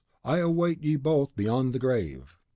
I 0.25 0.39
await 0.39 0.81
ye 0.81 0.95
both 0.95 1.35
beyond 1.35 1.73
the 1.73 1.77
grave!" 1.77 2.39